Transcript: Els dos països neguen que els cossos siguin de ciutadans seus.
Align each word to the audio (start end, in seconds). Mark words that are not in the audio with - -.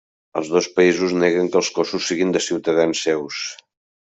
Els 0.39 0.47
dos 0.53 0.69
països 0.79 1.13
neguen 1.23 1.51
que 1.57 1.59
els 1.61 1.69
cossos 1.75 2.09
siguin 2.13 2.35
de 2.37 2.43
ciutadans 2.47 3.05
seus. 3.09 3.45